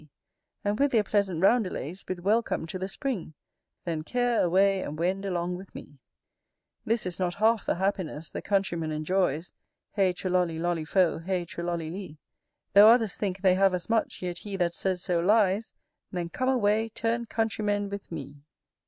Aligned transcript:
And 0.65 0.79
with 0.79 0.91
their 0.91 1.03
pleasant 1.03 1.43
roundelays 1.43 2.03
Bid 2.03 2.21
welcome 2.23 2.65
to 2.65 2.79
the 2.79 2.87
spring: 2.87 3.35
Then 3.85 4.01
care 4.01 4.43
away, 4.43 4.83
etc. 4.83 5.61
This 6.83 7.05
is 7.05 7.19
not 7.19 7.35
half 7.35 7.67
the 7.67 7.75
happiness 7.75 8.31
The 8.31 8.41
countryman 8.41 8.91
enjoys 8.91 9.53
Heigh 9.95 10.13
trolollie 10.13 10.57
lollie 10.59 10.85
foe, 10.85 11.17
etc., 11.27 11.77
Though 12.73 12.87
others 12.87 13.13
think 13.15 13.41
they 13.43 13.53
have 13.53 13.75
as 13.75 13.91
much, 13.91 14.23
Yet 14.23 14.39
he 14.39 14.55
that 14.57 14.73
says 14.73 15.03
so 15.03 15.19
lies: 15.19 15.71
Then 16.11 16.29
come 16.29 16.49
away, 16.49 16.89
Turn 16.89 17.27
countrymen 17.27 17.87
with 17.87 18.11
me. 18.11 18.37